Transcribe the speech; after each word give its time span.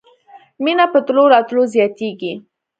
مینه 0.63 0.85
په 0.93 0.99
تلو 1.05 1.23
راتلو 1.33 1.63
زیاتیږي 1.73 2.33